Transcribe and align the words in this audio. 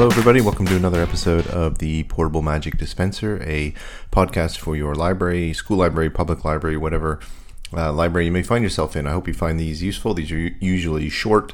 Hello, 0.00 0.08
everybody. 0.08 0.40
Welcome 0.40 0.64
to 0.64 0.76
another 0.76 1.02
episode 1.02 1.46
of 1.48 1.76
the 1.76 2.04
Portable 2.04 2.40
Magic 2.40 2.78
Dispenser, 2.78 3.38
a 3.42 3.74
podcast 4.10 4.56
for 4.56 4.74
your 4.74 4.94
library, 4.94 5.52
school 5.52 5.76
library, 5.76 6.08
public 6.08 6.42
library, 6.42 6.78
whatever 6.78 7.20
uh, 7.74 7.92
library 7.92 8.24
you 8.24 8.32
may 8.32 8.42
find 8.42 8.64
yourself 8.64 8.96
in. 8.96 9.06
I 9.06 9.10
hope 9.10 9.28
you 9.28 9.34
find 9.34 9.60
these 9.60 9.82
useful. 9.82 10.14
These 10.14 10.32
are 10.32 10.38
usually 10.58 11.10
short 11.10 11.52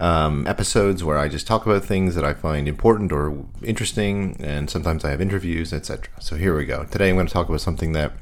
um, 0.00 0.46
episodes 0.46 1.04
where 1.04 1.18
I 1.18 1.28
just 1.28 1.46
talk 1.46 1.66
about 1.66 1.84
things 1.84 2.14
that 2.14 2.24
I 2.24 2.32
find 2.32 2.66
important 2.66 3.12
or 3.12 3.44
interesting, 3.62 4.38
and 4.40 4.70
sometimes 4.70 5.04
I 5.04 5.10
have 5.10 5.20
interviews, 5.20 5.74
etc. 5.74 6.08
So 6.18 6.36
here 6.36 6.56
we 6.56 6.64
go. 6.64 6.84
Today 6.84 7.10
I'm 7.10 7.16
going 7.16 7.26
to 7.26 7.32
talk 7.34 7.50
about 7.50 7.60
something 7.60 7.92
that 7.92 8.12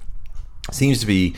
seems 0.72 0.98
to 0.98 1.06
be 1.06 1.36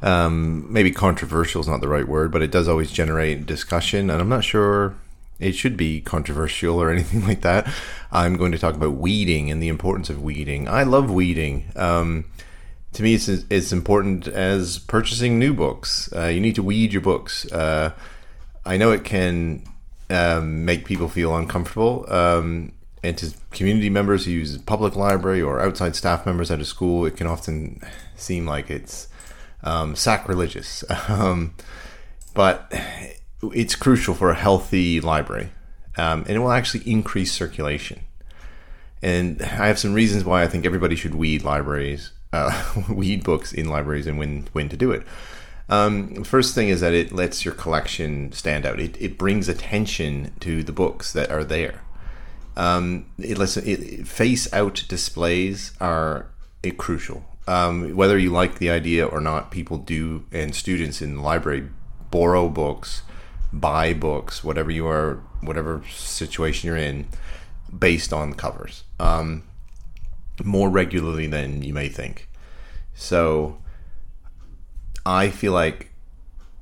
um, 0.00 0.72
maybe 0.72 0.90
controversial 0.90 1.60
is 1.60 1.68
not 1.68 1.82
the 1.82 1.88
right 1.88 2.08
word, 2.08 2.32
but 2.32 2.40
it 2.40 2.50
does 2.50 2.68
always 2.68 2.90
generate 2.90 3.44
discussion, 3.44 4.08
and 4.08 4.18
I'm 4.18 4.30
not 4.30 4.44
sure 4.44 4.94
it 5.38 5.52
should 5.52 5.76
be 5.76 6.00
controversial 6.00 6.80
or 6.80 6.90
anything 6.92 7.24
like 7.26 7.42
that. 7.42 7.72
I'm 8.10 8.36
going 8.36 8.52
to 8.52 8.58
talk 8.58 8.74
about 8.74 8.94
weeding 8.94 9.50
and 9.50 9.62
the 9.62 9.68
importance 9.68 10.10
of 10.10 10.22
weeding. 10.22 10.68
I 10.68 10.82
love 10.82 11.10
weeding. 11.10 11.70
Um, 11.76 12.24
to 12.92 13.02
me, 13.02 13.14
it's 13.14 13.28
as 13.28 13.72
important 13.72 14.26
as 14.26 14.78
purchasing 14.78 15.38
new 15.38 15.52
books. 15.52 16.10
Uh, 16.14 16.26
you 16.26 16.40
need 16.40 16.54
to 16.54 16.62
weed 16.62 16.92
your 16.92 17.02
books. 17.02 17.50
Uh, 17.52 17.92
I 18.64 18.78
know 18.78 18.90
it 18.92 19.04
can 19.04 19.64
um, 20.08 20.64
make 20.64 20.86
people 20.86 21.08
feel 21.08 21.36
uncomfortable. 21.36 22.06
Um, 22.10 22.72
and 23.02 23.16
to 23.18 23.34
community 23.50 23.90
members 23.90 24.24
who 24.24 24.30
use 24.30 24.56
public 24.58 24.96
library 24.96 25.42
or 25.42 25.60
outside 25.60 25.94
staff 25.94 26.24
members 26.26 26.50
at 26.50 26.60
a 26.60 26.64
school, 26.64 27.04
it 27.04 27.16
can 27.16 27.26
often 27.26 27.80
seem 28.16 28.46
like 28.46 28.70
it's 28.70 29.08
um, 29.62 29.94
sacrilegious. 29.94 30.84
Um, 31.08 31.54
but 32.34 32.70
it's 33.54 33.74
crucial 33.74 34.14
for 34.14 34.30
a 34.30 34.34
healthy 34.34 35.00
library, 35.00 35.50
um, 35.96 36.20
and 36.20 36.30
it 36.30 36.38
will 36.38 36.52
actually 36.52 36.90
increase 36.90 37.32
circulation. 37.32 38.00
And 39.02 39.42
I 39.42 39.66
have 39.66 39.78
some 39.78 39.94
reasons 39.94 40.24
why 40.24 40.42
I 40.42 40.48
think 40.48 40.64
everybody 40.64 40.96
should 40.96 41.14
weed 41.14 41.44
libraries, 41.44 42.12
uh, 42.32 42.82
weed 42.88 43.24
books 43.24 43.52
in 43.52 43.68
libraries, 43.68 44.06
and 44.06 44.18
when 44.18 44.48
when 44.52 44.68
to 44.68 44.76
do 44.76 44.92
it. 44.92 45.06
Um, 45.68 46.22
first 46.22 46.54
thing 46.54 46.68
is 46.68 46.80
that 46.80 46.94
it 46.94 47.12
lets 47.12 47.44
your 47.44 47.54
collection 47.54 48.32
stand 48.32 48.64
out. 48.64 48.78
It, 48.78 49.00
it 49.00 49.18
brings 49.18 49.48
attention 49.48 50.32
to 50.40 50.62
the 50.62 50.72
books 50.72 51.12
that 51.12 51.30
are 51.30 51.44
there. 51.44 51.82
Um, 52.56 53.06
it 53.18 53.36
lets 53.36 53.56
it, 53.56 54.06
face 54.06 54.52
out 54.52 54.84
displays 54.88 55.72
are 55.80 56.26
it, 56.62 56.78
crucial. 56.78 57.24
Um, 57.48 57.94
whether 57.94 58.18
you 58.18 58.30
like 58.30 58.58
the 58.58 58.70
idea 58.70 59.06
or 59.06 59.20
not, 59.20 59.50
people 59.50 59.78
do, 59.78 60.24
and 60.32 60.54
students 60.54 61.02
in 61.02 61.16
the 61.16 61.22
library 61.22 61.68
borrow 62.10 62.48
books 62.48 63.02
buy 63.52 63.92
books, 63.92 64.42
whatever 64.42 64.70
you 64.70 64.86
are, 64.86 65.22
whatever 65.40 65.82
situation 65.88 66.68
you're 66.68 66.76
in, 66.76 67.06
based 67.76 68.12
on 68.12 68.34
covers, 68.34 68.84
um, 69.00 69.42
more 70.42 70.68
regularly 70.68 71.26
than 71.26 71.62
you 71.62 71.72
may 71.74 71.88
think. 71.88 72.28
So, 72.94 73.58
I 75.04 75.30
feel 75.30 75.52
like 75.52 75.90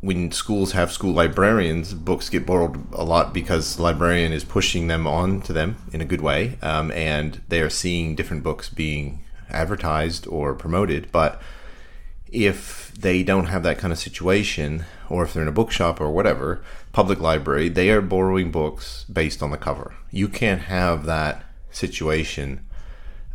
when 0.01 0.31
schools 0.33 0.73
have 0.73 0.93
school 0.93 1.15
librarians, 1.15 1.95
books 1.95 2.29
get 2.29 2.45
borrowed 2.45 2.93
a 2.93 3.03
lot 3.03 3.33
because 3.33 3.77
the 3.77 3.83
librarian 3.83 4.33
is 4.33 4.45
pushing 4.45 4.87
them 4.87 5.07
on 5.07 5.41
to 5.41 5.53
them 5.55 5.77
in 5.93 6.03
a 6.03 6.05
good 6.05 6.21
way, 6.21 6.59
um, 6.61 6.91
and 6.93 7.41
they 7.49 7.61
are 7.63 7.71
seeing 7.71 8.15
different 8.15 8.43
books 8.43 8.69
being 8.69 9.25
advertised 9.49 10.27
or 10.27 10.55
promoted, 10.55 11.11
but 11.11 11.41
if 12.35 12.93
they 12.99 13.23
don't 13.23 13.47
have 13.47 13.63
that 13.63 13.79
kind 13.79 13.93
of 13.93 13.99
situation, 13.99 14.85
or 15.09 15.23
if 15.23 15.33
they're 15.33 15.43
in 15.43 15.49
a 15.49 15.53
bookshop 15.53 16.01
or 16.01 16.11
whatever, 16.11 16.63
public 16.93 17.21
library, 17.21 17.69
they 17.69 17.91
are 17.91 18.03
borrowing 18.03 18.51
books 18.51 19.05
based 19.05 19.43
on 19.43 19.51
the 19.51 19.57
cover. 19.57 19.95
You 20.11 20.29
can't 20.29 20.63
have 20.63 21.07
that 21.07 21.45
situation 21.71 22.67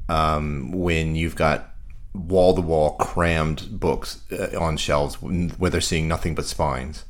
um, 0.10 0.72
when 0.72 1.16
you've 1.16 1.36
got 1.36 1.74
wall 2.14 2.54
to 2.56 2.62
wall 2.62 2.96
crammed 2.98 3.80
books 3.80 4.22
uh, 4.32 4.60
on 4.60 4.76
shelves 4.76 5.22
where 5.22 5.70
they're 5.70 5.80
seeing 5.80 6.08
nothing 6.08 6.36
but 6.36 6.46
spines. 6.46 7.06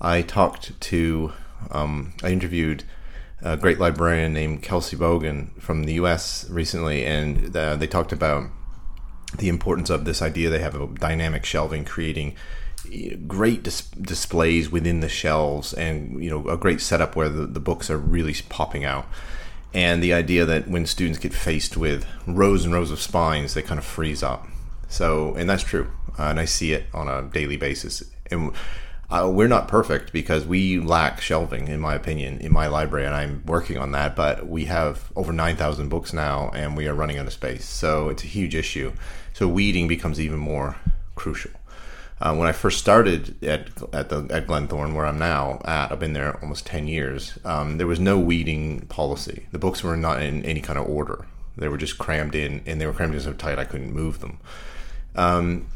I 0.00 0.22
talked 0.22 0.78
to, 0.80 1.32
um, 1.70 2.12
I 2.22 2.30
interviewed 2.30 2.84
a 3.42 3.56
great 3.56 3.80
librarian 3.80 4.32
named 4.32 4.62
Kelsey 4.62 4.96
Bogan 4.96 5.60
from 5.60 5.84
the 5.84 5.94
US 5.94 6.48
recently, 6.50 7.04
and 7.04 7.56
uh, 7.56 7.76
they 7.76 7.86
talked 7.86 8.12
about 8.12 8.50
the 9.38 9.48
importance 9.48 9.90
of 9.90 10.04
this 10.04 10.22
idea. 10.22 10.50
They 10.50 10.60
have 10.60 10.74
a 10.74 10.86
dynamic 10.86 11.44
shelving, 11.44 11.84
creating 11.84 12.34
great 13.26 13.62
dis- 13.62 13.88
displays 13.90 14.70
within 14.70 15.00
the 15.00 15.08
shelves, 15.08 15.72
and 15.74 16.22
you 16.22 16.30
know 16.30 16.48
a 16.48 16.56
great 16.56 16.80
setup 16.80 17.16
where 17.16 17.28
the, 17.28 17.46
the 17.46 17.60
books 17.60 17.90
are 17.90 17.98
really 17.98 18.34
popping 18.48 18.84
out. 18.84 19.06
And 19.74 20.02
the 20.02 20.14
idea 20.14 20.44
that 20.46 20.68
when 20.68 20.86
students 20.86 21.18
get 21.18 21.34
faced 21.34 21.76
with 21.76 22.06
rows 22.26 22.64
and 22.64 22.72
rows 22.72 22.90
of 22.90 23.00
spines, 23.00 23.54
they 23.54 23.62
kind 23.62 23.78
of 23.78 23.84
freeze 23.84 24.22
up. 24.22 24.46
So, 24.88 25.34
and 25.34 25.50
that's 25.50 25.64
true, 25.64 25.90
uh, 26.18 26.24
and 26.24 26.40
I 26.40 26.44
see 26.44 26.72
it 26.72 26.86
on 26.94 27.08
a 27.08 27.22
daily 27.22 27.56
basis. 27.56 28.02
And 28.30 28.52
uh, 29.08 29.30
we're 29.32 29.46
not 29.46 29.68
perfect 29.68 30.12
because 30.12 30.44
we 30.46 30.80
lack 30.80 31.20
shelving, 31.20 31.68
in 31.68 31.78
my 31.78 31.94
opinion, 31.94 32.38
in 32.38 32.52
my 32.52 32.66
library, 32.66 33.06
and 33.06 33.14
I'm 33.14 33.42
working 33.46 33.78
on 33.78 33.92
that. 33.92 34.16
But 34.16 34.48
we 34.48 34.64
have 34.64 35.12
over 35.14 35.32
9,000 35.32 35.88
books 35.88 36.12
now, 36.12 36.50
and 36.54 36.76
we 36.76 36.88
are 36.88 36.94
running 36.94 37.18
out 37.18 37.26
of 37.26 37.32
space. 37.32 37.64
So 37.64 38.08
it's 38.08 38.24
a 38.24 38.26
huge 38.26 38.54
issue. 38.54 38.92
So 39.32 39.46
weeding 39.46 39.86
becomes 39.86 40.20
even 40.20 40.38
more 40.38 40.76
crucial. 41.14 41.52
Uh, 42.20 42.34
when 42.34 42.48
I 42.48 42.52
first 42.52 42.78
started 42.78 43.42
at 43.44 43.68
at 43.92 44.08
the 44.08 44.26
at 44.30 44.46
Glenthorne, 44.46 44.94
where 44.94 45.04
I'm 45.04 45.18
now 45.18 45.60
at, 45.66 45.92
I've 45.92 46.00
been 46.00 46.14
there 46.14 46.40
almost 46.40 46.64
10 46.66 46.88
years. 46.88 47.38
Um, 47.44 47.76
there 47.76 47.86
was 47.86 48.00
no 48.00 48.18
weeding 48.18 48.86
policy. 48.86 49.46
The 49.52 49.58
books 49.58 49.84
were 49.84 49.96
not 49.96 50.22
in 50.22 50.44
any 50.44 50.62
kind 50.62 50.78
of 50.78 50.88
order. 50.88 51.26
They 51.56 51.68
were 51.68 51.76
just 51.76 51.98
crammed 51.98 52.34
in, 52.34 52.62
and 52.66 52.80
they 52.80 52.86
were 52.86 52.92
crammed 52.92 53.14
in 53.14 53.20
so 53.20 53.34
tight 53.34 53.58
I 53.58 53.64
couldn't 53.64 53.92
move 53.92 54.20
them. 54.20 54.38
Um, 55.14 55.66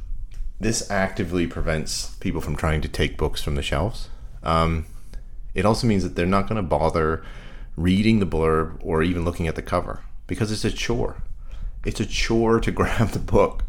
this 0.60 0.91
actively 0.91 1.47
prevents 1.47 2.10
people 2.16 2.41
from 2.41 2.54
trying 2.54 2.82
to 2.82 2.88
take 2.88 3.16
books 3.16 3.43
from 3.43 3.54
the 3.54 3.62
shelves. 3.62 4.09
Um, 4.43 4.87
it 5.54 5.65
also 5.65 5.87
means 5.87 6.03
that 6.03 6.15
they're 6.15 6.26
not 6.26 6.48
going 6.48 6.56
to 6.56 6.69
bother 6.69 7.25
reading 7.76 8.21
the 8.21 8.26
blurb 8.26 8.78
or 8.82 9.03
even 9.03 9.25
looking 9.25 9.49
at 9.49 9.56
the 9.56 9.62
cover 9.62 10.00
because 10.26 10.53
it's 10.53 10.65
a 10.65 10.70
chore. 10.70 11.22
It's 11.84 11.99
a 11.99 12.06
chore 12.06 12.60
to 12.60 12.70
grab 12.70 13.09
the 13.09 13.19
book. 13.19 13.65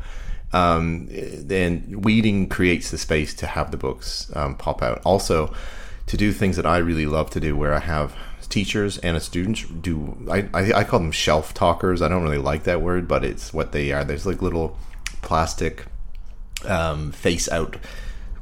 Um, 0.53 1.07
and 1.49 2.03
weeding 2.03 2.49
creates 2.49 2.91
the 2.91 2.97
space 2.97 3.33
to 3.35 3.47
have 3.47 3.71
the 3.71 3.77
books 3.77 4.29
um, 4.35 4.55
pop 4.55 4.81
out. 4.81 5.01
Also, 5.05 5.53
to 6.07 6.17
do 6.17 6.33
things 6.33 6.57
that 6.57 6.65
I 6.65 6.77
really 6.79 7.05
love 7.05 7.29
to 7.29 7.39
do, 7.39 7.55
where 7.55 7.73
I 7.73 7.79
have 7.79 8.13
teachers 8.49 8.97
and 8.97 9.15
a 9.15 9.21
student 9.21 9.81
do. 9.81 10.17
I, 10.29 10.49
I, 10.53 10.73
I 10.73 10.83
call 10.83 10.99
them 10.99 11.11
shelf 11.11 11.53
talkers. 11.53 12.01
I 12.01 12.09
don't 12.09 12.23
really 12.23 12.37
like 12.37 12.63
that 12.63 12.81
word, 12.81 13.07
but 13.07 13.23
it's 13.23 13.53
what 13.53 13.71
they 13.71 13.93
are. 13.93 14.03
There's 14.03 14.25
like 14.25 14.41
little 14.41 14.77
plastic 15.21 15.85
um, 16.65 17.11
face 17.11 17.49
out 17.49 17.77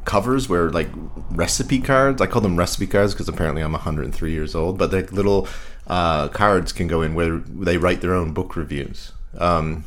covers 0.06 0.50
where 0.50 0.72
like 0.72 0.90
recipe 1.30 1.80
cards. 1.80 2.22
I 2.22 2.28
call 2.28 2.42
them 2.42 2.58
recipe 2.58 2.88
cards 2.88 3.14
because 3.14 3.30
apparently 3.30 3.62
I'm 3.62 3.74
103 3.74 4.32
years 4.32 4.56
old. 4.56 4.78
But 4.78 4.92
the 4.92 5.04
little 5.12 5.48
uh, 5.88 6.30
cards 6.30 6.72
can 6.74 6.88
go 6.88 7.02
in 7.02 7.14
where 7.14 7.38
they 7.38 7.78
write 7.78 8.02
their 8.02 8.16
own 8.16 8.34
book 8.34 8.56
reviews. 8.56 9.12
Um, 9.38 9.86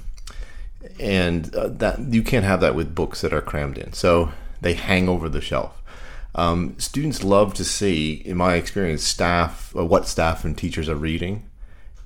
and 1.01 1.55
uh, 1.55 1.69
that 1.69 1.99
you 2.13 2.23
can't 2.23 2.45
have 2.45 2.61
that 2.61 2.75
with 2.75 2.95
books 2.95 3.21
that 3.23 3.33
are 3.33 3.41
crammed 3.41 3.79
in. 3.79 3.93
So 3.93 4.33
they 4.61 4.75
hang 4.75 5.09
over 5.09 5.29
the 5.29 5.41
shelf. 5.41 5.83
Um, 6.35 6.77
students 6.79 7.23
love 7.23 7.53
to 7.55 7.65
see, 7.65 8.15
in 8.25 8.37
my 8.37 8.55
experience, 8.55 9.03
staff 9.03 9.75
uh, 9.77 9.85
what 9.85 10.09
staff 10.09 10.45
and 10.45 10.57
teachers 10.57 10.89
are 10.89 10.97
reading, 10.97 11.45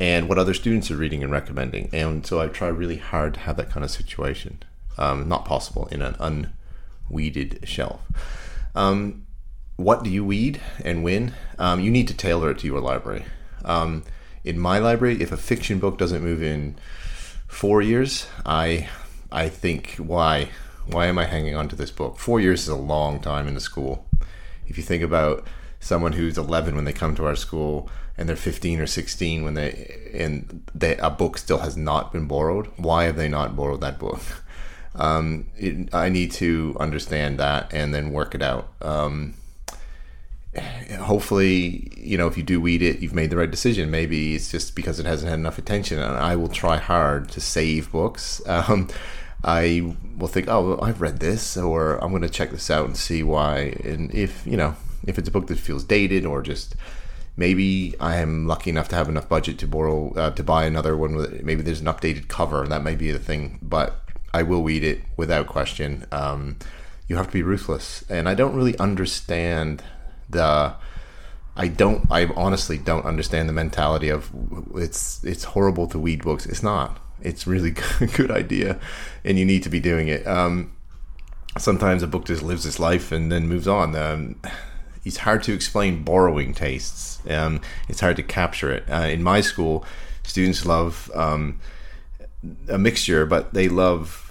and 0.01 0.29
what 0.29 0.39
other 0.39 0.55
students 0.55 0.91
are 0.91 0.97
reading 0.97 1.23
and 1.23 1.31
recommending. 1.31 1.89
And 1.93 2.27
so 2.27 2.41
I 2.41 2.49
try 2.49 2.69
really 2.69 2.97
hard 2.97 3.35
to 3.35 3.41
have 3.41 3.57
that 3.59 3.71
kind 3.71 3.85
of 3.85 3.91
situation 3.91 4.63
um, 4.99 5.29
not 5.29 5.45
possible 5.45 5.87
in 5.91 6.03
an 6.03 6.17
unweeded 7.11 7.61
shelf. 7.65 8.01
Um, 8.75 9.27
what 9.77 10.03
do 10.03 10.11
you 10.11 10.25
weed 10.25 10.61
and 10.85 11.05
when? 11.05 11.35
Um, 11.59 11.81
you 11.81 11.91
need 11.91 12.09
to 12.09 12.15
tailor 12.15 12.51
it 12.51 12.59
to 12.59 12.67
your 12.67 12.81
library. 12.81 13.25
Um, 13.65 14.05
in 14.45 14.59
my 14.59 14.79
library, 14.79 15.21
if 15.21 15.33
a 15.33 15.37
fiction 15.37 15.79
book 15.79 15.99
doesn't 15.99 16.23
move 16.23 16.43
in 16.43 16.77
four 17.47 17.83
years, 17.83 18.27
I 18.45 18.89
I 19.31 19.49
think 19.49 19.97
why 19.97 20.51
why 20.87 21.07
am 21.07 21.19
I 21.19 21.25
hanging 21.25 21.57
on 21.57 21.69
to 21.69 21.77
this 21.77 21.91
book? 21.91 22.19
Four 22.19 22.41
years 22.41 22.63
is 22.63 22.69
a 22.69 22.77
long 22.77 23.21
time 23.21 23.49
in 23.49 23.55
the 23.55 23.61
school. 23.61 24.07
If 24.67 24.77
you 24.77 24.85
think 24.85 25.03
about 25.03 25.45
someone 25.81 26.13
who's 26.13 26.39
11 26.39 26.75
when 26.75 26.85
they 26.85 26.93
come 26.93 27.15
to 27.17 27.27
our 27.27 27.37
school 27.37 27.89
and 28.17 28.29
they're 28.29 28.37
15 28.37 28.81
or 28.81 28.87
16 28.87 29.45
when 29.45 29.55
they 29.55 30.11
and 30.15 30.63
they, 30.75 30.97
a 30.97 31.11
book 31.11 31.39
still 31.39 31.59
has 31.59 31.77
not 31.77 32.13
been 32.13 32.27
borrowed, 32.27 32.69
why 32.77 33.05
have 33.05 33.17
they 33.17 33.29
not 33.29 33.57
borrowed 33.57 33.81
that 33.81 33.99
book? 33.99 34.21
Um, 34.97 35.47
it, 35.57 35.95
I 35.95 36.09
need 36.09 36.33
to 36.33 36.77
understand 36.81 37.39
that 37.39 37.73
and 37.73 37.95
then 37.95 38.13
work 38.13 38.35
it 38.35 38.43
out. 38.43 38.69
Um, 38.81 39.35
hopefully, 41.01 41.93
you 41.97 42.17
know, 42.17 42.27
if 42.27 42.37
you 42.37 42.43
do 42.43 42.61
weed 42.61 42.83
it, 42.83 43.01
you've 43.01 43.15
made 43.15 43.31
the 43.31 43.37
right 43.37 43.51
decision. 43.51 43.91
Maybe 43.91 44.35
it's 44.35 44.51
just 44.51 44.75
because 44.75 44.99
it 44.99 45.07
hasn't 45.07 45.31
had 45.31 45.39
enough 45.39 45.59
attention, 45.59 45.99
and 45.99 46.17
I 46.17 46.37
will 46.37 46.49
try 46.49 46.77
hard 46.77 47.29
to 47.31 47.41
save 47.41 47.91
books. 47.93 48.43
Um, 48.69 48.89
I 49.45 49.95
will 50.17 50.29
think, 50.29 50.49
oh, 50.49 50.81
I've 50.81 51.01
read 51.01 51.21
this, 51.21 51.57
or 51.57 52.03
I'm 52.03 52.11
going 52.11 52.23
to 52.23 52.29
check 52.29 52.51
this 52.51 52.71
out 52.71 52.87
and 52.87 52.97
see 52.97 53.23
why. 53.23 53.77
And 53.85 54.13
if 54.13 54.45
you 54.47 54.57
know, 54.57 54.75
if 55.07 55.19
it's 55.19 55.29
a 55.29 55.31
book 55.31 55.47
that 55.49 55.59
feels 55.59 55.85
dated 55.85 56.25
or 56.25 56.43
just 56.43 56.75
maybe 57.37 57.95
I 58.01 58.17
am 58.17 58.47
lucky 58.47 58.71
enough 58.71 58.89
to 58.89 58.97
have 58.97 59.09
enough 59.09 59.29
budget 59.29 59.59
to 59.59 59.67
borrow 59.67 60.13
uh, 60.15 60.31
to 60.31 60.43
buy 60.43 60.65
another 60.65 60.97
one. 60.97 61.17
With 61.17 61.43
maybe 61.43 61.63
there's 61.63 61.81
an 61.81 61.87
updated 61.87 62.29
cover. 62.29 62.63
and 62.63 62.73
That 62.73 62.83
may 62.83 62.97
be 62.97 63.13
the 63.13 63.19
thing, 63.19 63.59
but 63.63 64.06
I 64.37 64.43
will 64.43 64.63
read 64.63 64.85
it 64.85 65.01
without 65.17 65.47
question. 65.47 66.05
Um, 66.13 66.59
you 67.09 67.17
have 67.17 67.29
to 67.29 67.33
be 67.33 67.43
ruthless, 67.43 68.05
and 68.11 68.29
I 68.29 68.35
don't 68.35 68.55
really 68.55 68.77
understand 68.79 69.83
the. 70.29 70.75
I 71.57 71.69
don't. 71.69 72.07
I 72.11 72.27
honestly 72.37 72.77
don't 72.77 73.07
understand 73.07 73.49
the 73.49 73.55
mentality 73.55 74.11
of 74.11 74.31
it's. 74.75 75.25
It's 75.25 75.45
horrible 75.45 75.87
to 75.89 75.99
weed 75.99 76.23
books. 76.23 76.45
It's 76.45 76.63
not. 76.63 76.99
It's 77.23 77.47
really 77.47 77.75
a 78.01 78.07
good 78.19 78.31
idea, 78.31 78.79
and 79.25 79.39
you 79.39 79.47
need 79.47 79.63
to 79.63 79.71
be 79.71 79.81
doing 79.81 80.09
it. 80.09 80.27
Um, 80.27 80.77
sometimes 81.57 82.03
a 82.03 82.07
book 82.07 82.27
just 82.27 82.43
lives 82.43 82.67
its 82.67 82.79
life 82.79 83.13
and 83.13 83.33
then 83.33 83.49
moves 83.49 83.67
on. 83.67 83.97
Um, 83.97 84.39
it's 85.07 85.17
hard 85.17 85.43
to 85.45 85.55
explain 85.55 86.03
borrowing 86.03 86.53
tastes. 86.53 87.21
Um, 87.31 87.63
it's 87.89 88.01
hard 88.01 88.17
to 88.17 88.23
capture 88.23 88.71
it. 88.71 88.85
Uh, 88.91 89.07
in 89.07 89.23
my 89.23 89.41
school, 89.41 89.87
students 90.25 90.67
love 90.67 91.11
um, 91.15 91.59
a 92.69 92.77
mixture, 92.77 93.25
but 93.25 93.55
they 93.55 93.71
love 93.71 94.26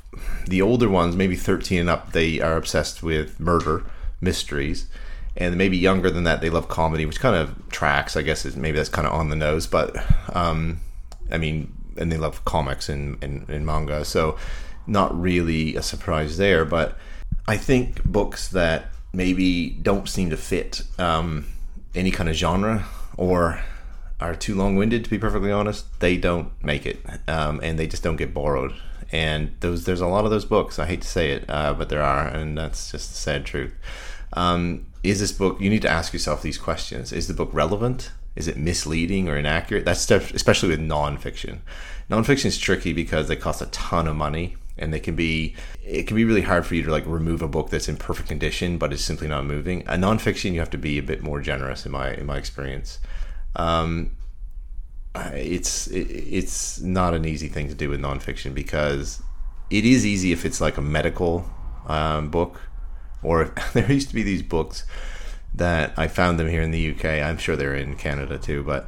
the 0.48 0.62
older 0.62 0.90
ones, 0.90 1.16
maybe 1.16 1.36
13 1.36 1.80
and 1.80 1.90
up, 1.90 2.12
they 2.12 2.40
are 2.40 2.58
obsessed 2.58 3.04
with 3.04 3.40
murder, 3.40 3.84
mysteries. 4.22 4.88
And 5.38 5.58
maybe 5.58 5.78
younger 5.78 6.10
than 6.10 6.24
that, 6.24 6.42
they 6.42 6.50
love 6.50 6.70
comedy, 6.70 7.06
which 7.06 7.20
kind 7.20 7.36
of 7.36 7.70
tracks, 7.70 8.16
I 8.16 8.22
guess, 8.22 8.46
is 8.46 8.56
maybe 8.56 8.78
that's 8.78 8.90
kind 8.90 9.08
of 9.08 9.14
on 9.14 9.30
the 9.30 9.36
nose. 9.36 9.68
But 9.68 9.96
um, 10.36 10.80
I 11.32 11.38
mean, 11.38 11.74
and 11.98 12.12
they 12.12 12.18
love 12.18 12.46
comics 12.46 12.90
and, 12.90 13.22
and, 13.24 13.50
and 13.50 13.66
manga. 13.66 14.06
So 14.06 14.38
not 14.88 15.20
really 15.20 15.76
a 15.76 15.82
surprise 15.82 16.38
there. 16.38 16.64
But 16.64 16.98
I 17.48 17.58
think 17.58 18.04
books 18.04 18.48
that 18.50 18.92
maybe 19.16 19.70
don't 19.70 20.08
seem 20.10 20.30
to 20.30 20.38
fit 20.38 20.84
um, 21.00 21.46
any 21.94 22.12
kind 22.12 22.30
of 22.30 22.36
genre 22.36 22.86
or 23.18 23.62
are 24.20 24.36
too 24.36 24.56
long-winded 24.56 25.04
to 25.04 25.10
be 25.10 25.20
perfectly 25.20 25.52
honest 25.52 26.00
they 26.00 26.18
don't 26.18 26.52
make 26.64 26.86
it 26.86 27.00
um, 27.28 27.60
and 27.64 27.78
they 27.78 27.88
just 27.88 28.04
don't 28.04 28.16
get 28.16 28.34
borrowed 28.34 28.74
and 29.12 29.56
those 29.60 29.86
there's 29.86 30.02
a 30.02 30.08
lot 30.08 30.26
of 30.26 30.32
those 30.32 30.46
books 30.46 30.80
i 30.80 30.86
hate 30.86 31.02
to 31.02 31.08
say 31.08 31.32
it 31.32 31.46
uh, 31.50 31.74
but 31.74 31.90
there 31.90 32.02
are 32.02 32.28
and 32.28 32.58
that's 32.58 32.92
just 32.92 33.10
the 33.10 33.18
sad 33.18 33.46
truth. 33.46 33.74
Um, 34.34 34.88
is 35.04 35.20
this 35.20 35.32
book 35.32 35.60
you 35.62 35.70
need 35.70 35.82
to 35.84 35.90
ask 35.90 36.14
yourself 36.14 36.42
these 36.42 36.58
questions. 36.58 37.12
Is 37.12 37.28
the 37.28 37.34
book 37.34 37.50
relevant? 37.54 38.12
Is 38.36 38.48
it 38.48 38.58
misleading 38.58 39.30
or 39.30 39.38
inaccurate? 39.38 39.86
That's 39.86 40.10
especially 40.12 40.70
with 40.70 40.80
nonfiction. 40.80 41.60
Nonfiction 42.10 42.46
is 42.46 42.58
tricky 42.58 42.92
because 42.92 43.28
they 43.28 43.36
cost 43.36 43.62
a 43.62 43.68
ton 43.68 44.08
of 44.08 44.16
money 44.16 44.58
and 44.78 44.94
they 44.94 45.00
can 45.00 45.16
be 45.16 45.56
it 45.86 46.06
can 46.08 46.18
be 46.18 46.26
really 46.26 46.42
hard 46.42 46.66
for 46.66 46.76
you 46.76 46.84
to 46.84 46.92
like 46.92 47.06
remove 47.06 47.42
a 47.42 47.48
book 47.48 47.70
that's 47.70 47.88
in 47.88 47.96
perfect 47.96 48.28
condition 48.28 48.78
but 48.78 48.92
is 48.92 49.04
simply 49.04 49.28
not 49.28 49.46
moving. 49.46 49.82
A 49.84 49.94
nonfiction 49.94 50.54
you 50.54 50.60
have 50.60 50.72
to 50.72 50.78
be 50.78 50.98
a 50.98 51.04
bit 51.04 51.24
more 51.24 51.40
generous 51.40 51.86
in 51.86 51.92
my 51.92 52.14
in 52.14 52.26
my 52.26 52.38
experience. 52.38 53.00
Um, 53.56 54.12
it's 55.34 55.88
it, 55.88 56.10
it's 56.10 56.80
not 56.82 57.14
an 57.14 57.26
easy 57.26 57.48
thing 57.48 57.68
to 57.68 57.76
do 57.76 57.90
with 57.90 58.00
nonfiction 58.00 58.54
because 58.54 59.22
it 59.70 59.86
is 59.86 60.06
easy 60.06 60.32
if 60.32 60.46
it's 60.46 60.62
like 60.62 60.78
a 60.78 60.82
medical 60.82 61.46
um, 61.88 62.30
book 62.30 62.62
or 63.24 63.44
if, 63.44 63.74
there 63.74 63.92
used 63.92 64.10
to 64.10 64.16
be 64.16 64.24
these 64.24 64.44
books 64.44 64.86
that 65.54 65.94
I 65.98 66.08
found 66.08 66.40
them 66.40 66.50
here 66.50 66.62
in 66.62 66.72
the 66.72 66.92
UK 66.92 67.06
I'm 67.06 67.38
sure 67.38 67.56
they're 67.56 67.76
in 67.76 67.96
Canada 67.96 68.38
too 68.38 68.64
but 68.64 68.88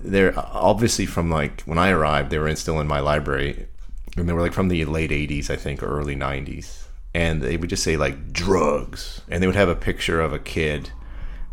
they're 0.00 0.34
obviously 0.36 1.06
from 1.06 1.30
like 1.30 1.62
when 1.62 1.78
I 1.78 1.90
arrived 1.90 2.30
they 2.30 2.38
were 2.38 2.54
still 2.56 2.80
in 2.80 2.86
my 2.86 3.00
library 3.00 3.66
and 4.16 4.28
they 4.28 4.32
were 4.32 4.42
like 4.42 4.52
from 4.52 4.68
the 4.68 4.84
late 4.84 5.10
80s 5.10 5.50
i 5.50 5.54
think 5.56 5.82
or 5.82 5.86
early 5.86 6.16
90s 6.16 6.88
and 7.14 7.42
they 7.42 7.56
would 7.56 7.70
just 7.70 7.82
say 7.82 7.96
like 7.96 8.32
drugs. 8.32 9.22
And 9.28 9.42
they 9.42 9.46
would 9.46 9.56
have 9.56 9.68
a 9.68 9.74
picture 9.74 10.20
of 10.20 10.32
a 10.32 10.38
kid 10.38 10.90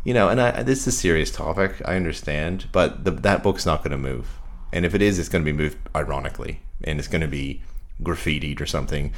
you 0.06 0.13
know 0.13 0.30
and 0.30 0.40
I, 0.40 0.63
this 0.63 0.81
is 0.81 0.88
a 0.88 0.92
serious 0.94 1.31
topic 1.31 1.81
i 1.84 1.98
understand 1.98 2.68
but 2.72 3.04
the, 3.04 3.12
that 3.12 3.44
book's 3.44 3.66
not 3.66 3.80
going 3.80 3.92
to 3.92 3.98
move. 3.98 4.40
And 4.72 4.86
if 4.86 4.94
it 4.94 5.02
is 5.02 5.19
it's 5.19 5.30
going 5.30 5.44
to 5.44 5.52
be 5.52 5.57
moved 5.57 5.78
ironically 5.96 6.60
and 6.84 7.00
it's 7.00 7.07
going 7.07 7.22
to 7.22 7.28
be 7.28 7.62
graffitied 8.04 8.60
or 8.60 8.66
something. 8.66 9.13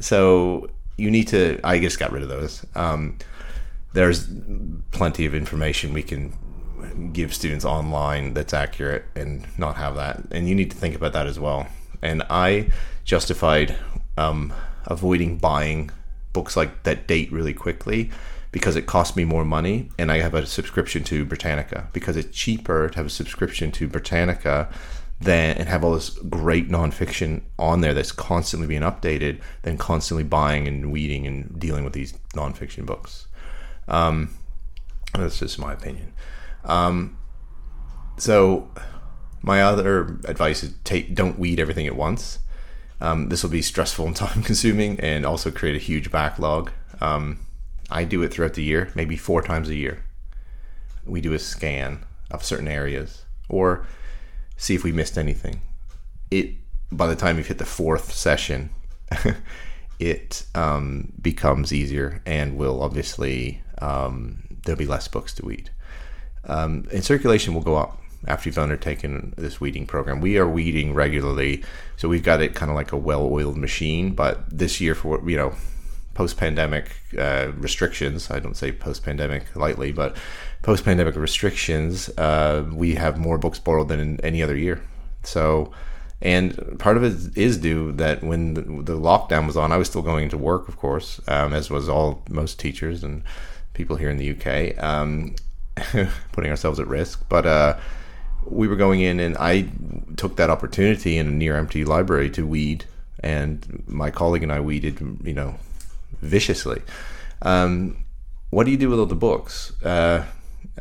So 0.00 0.68
you 0.98 1.10
need 1.10 1.28
to 1.28 1.60
i 1.64 1.78
just 1.78 1.98
got 1.98 2.12
rid 2.12 2.22
of 2.22 2.28
those. 2.28 2.64
Um, 2.74 3.18
there's 3.92 4.28
plenty 4.90 5.24
of 5.24 5.34
information 5.34 5.94
we 5.94 6.02
can 6.02 6.32
give 7.12 7.32
students 7.32 7.64
online 7.64 8.34
that's 8.34 8.52
accurate 8.52 9.04
and 9.14 9.46
not 9.56 9.76
have 9.76 9.96
that. 9.96 10.22
And 10.30 10.48
you 10.48 10.54
need 10.54 10.70
to 10.70 10.76
think 10.76 10.94
about 10.94 11.14
that 11.14 11.26
as 11.26 11.40
well. 11.40 11.66
And 12.02 12.22
I 12.28 12.70
justified 13.04 13.74
um, 14.18 14.52
avoiding 14.84 15.38
buying 15.38 15.90
books 16.34 16.56
like 16.56 16.82
that 16.82 17.06
date 17.06 17.32
really 17.32 17.54
quickly 17.54 18.10
because 18.52 18.76
it 18.76 18.86
costs 18.86 19.16
me 19.16 19.24
more 19.24 19.44
money 19.44 19.90
and 19.98 20.10
I 20.10 20.20
have 20.20 20.34
a 20.34 20.46
subscription 20.46 21.04
to 21.04 21.24
Britannica 21.24 21.88
because 21.92 22.16
it's 22.16 22.36
cheaper 22.36 22.88
to 22.88 22.96
have 22.96 23.06
a 23.06 23.10
subscription 23.10 23.70
to 23.72 23.88
Britannica 23.88 24.68
than 25.20 25.56
and 25.56 25.68
have 25.68 25.82
all 25.82 25.94
this 25.94 26.10
great 26.10 26.68
nonfiction 26.68 27.42
on 27.58 27.80
there 27.80 27.94
that's 27.94 28.12
constantly 28.12 28.66
being 28.66 28.82
updated 28.82 29.40
than 29.62 29.78
constantly 29.78 30.24
buying 30.24 30.68
and 30.68 30.92
weeding 30.92 31.26
and 31.26 31.58
dealing 31.58 31.84
with 31.84 31.92
these 31.92 32.12
nonfiction 32.34 32.84
books. 32.84 33.26
Um, 33.88 34.36
that's 35.14 35.38
just 35.38 35.58
my 35.58 35.72
opinion. 35.72 36.12
Um, 36.64 37.16
so 38.18 38.70
my 39.42 39.62
other 39.62 40.18
advice 40.24 40.62
is 40.62 40.74
take 40.84 41.14
don't 41.14 41.38
weed 41.38 41.60
everything 41.60 41.86
at 41.86 41.96
once. 41.96 42.40
Um, 43.00 43.28
this 43.28 43.42
will 43.42 43.50
be 43.50 43.62
stressful 43.62 44.06
and 44.06 44.16
time 44.16 44.42
consuming, 44.42 44.98
and 45.00 45.24
also 45.24 45.50
create 45.50 45.76
a 45.76 45.80
huge 45.80 46.10
backlog. 46.10 46.70
Um, 47.00 47.40
I 47.90 48.04
do 48.04 48.22
it 48.22 48.32
throughout 48.32 48.54
the 48.54 48.64
year, 48.64 48.90
maybe 48.94 49.16
four 49.16 49.42
times 49.42 49.68
a 49.68 49.74
year. 49.74 50.04
We 51.04 51.20
do 51.20 51.34
a 51.34 51.38
scan 51.38 52.04
of 52.30 52.44
certain 52.44 52.68
areas, 52.68 53.24
or 53.48 53.86
see 54.56 54.74
if 54.74 54.82
we 54.82 54.92
missed 54.92 55.16
anything. 55.16 55.60
It 56.30 56.54
by 56.90 57.06
the 57.06 57.16
time 57.16 57.36
you've 57.36 57.46
hit 57.46 57.58
the 57.58 57.64
fourth 57.64 58.12
session, 58.12 58.70
it 59.98 60.44
um, 60.54 61.12
becomes 61.20 61.72
easier 61.72 62.22
and 62.26 62.56
will 62.56 62.82
obviously 62.82 63.62
um, 63.78 64.44
there'll 64.64 64.78
be 64.78 64.86
less 64.86 65.08
books 65.08 65.34
to 65.34 65.44
weed. 65.44 65.70
Um, 66.44 66.86
and 66.92 67.04
circulation 67.04 67.54
will 67.54 67.62
go 67.62 67.76
up 67.76 68.00
after 68.26 68.48
you've 68.48 68.58
undertaken 68.58 69.34
this 69.36 69.60
weeding 69.60 69.86
program. 69.86 70.20
We 70.20 70.38
are 70.38 70.48
weeding 70.48 70.94
regularly, 70.94 71.64
so 71.96 72.08
we've 72.08 72.22
got 72.22 72.40
it 72.40 72.54
kind 72.54 72.70
of 72.70 72.76
like 72.76 72.92
a 72.92 72.96
well-oiled 72.96 73.56
machine. 73.56 74.12
But 74.14 74.48
this 74.48 74.80
year, 74.80 74.94
for 74.94 75.28
you 75.28 75.36
know, 75.36 75.54
post-pandemic 76.16 76.96
uh, 77.18 77.52
restrictions, 77.58 78.30
I 78.30 78.40
don't 78.40 78.56
say 78.56 78.72
post-pandemic 78.72 79.54
lightly, 79.54 79.92
but 79.92 80.16
post-pandemic 80.62 81.14
restrictions, 81.14 82.08
uh, 82.16 82.64
we 82.72 82.94
have 82.94 83.18
more 83.18 83.36
books 83.36 83.58
borrowed 83.58 83.88
than 83.88 84.00
in 84.00 84.20
any 84.22 84.42
other 84.42 84.56
year. 84.56 84.80
So. 85.22 85.72
And 86.22 86.78
part 86.78 86.96
of 86.96 87.04
it 87.04 87.36
is 87.36 87.58
due 87.58 87.92
that 87.92 88.24
when 88.24 88.54
the, 88.54 88.62
the 88.62 88.98
lockdown 88.98 89.46
was 89.46 89.54
on, 89.54 89.70
I 89.70 89.76
was 89.76 89.88
still 89.88 90.00
going 90.00 90.30
to 90.30 90.38
work, 90.38 90.66
of 90.66 90.78
course, 90.78 91.20
um, 91.28 91.52
as 91.52 91.68
was 91.68 91.90
all 91.90 92.22
most 92.30 92.58
teachers 92.58 93.04
and 93.04 93.22
people 93.74 93.96
here 93.96 94.08
in 94.08 94.16
the 94.16 94.30
UK, 94.30 94.82
um, 94.82 95.34
putting 96.32 96.50
ourselves 96.50 96.80
at 96.80 96.86
risk. 96.86 97.28
But 97.28 97.44
uh, 97.44 97.76
we 98.46 98.66
were 98.66 98.76
going 98.76 99.00
in, 99.00 99.20
and 99.20 99.36
I 99.36 99.68
took 100.16 100.36
that 100.36 100.48
opportunity 100.48 101.18
in 101.18 101.26
a 101.26 101.30
near 101.30 101.54
empty 101.54 101.84
library 101.84 102.30
to 102.30 102.46
weed, 102.46 102.86
and 103.20 103.84
my 103.86 104.10
colleague 104.10 104.42
and 104.42 104.50
I 104.50 104.60
weeded, 104.60 104.98
you 105.22 105.34
know, 105.34 105.56
viciously. 106.20 106.82
Um, 107.42 108.04
what 108.50 108.64
do 108.64 108.70
you 108.70 108.76
do 108.76 108.88
with 108.90 108.98
all 108.98 109.06
the 109.06 109.14
books? 109.14 109.72
Uh, 109.82 110.24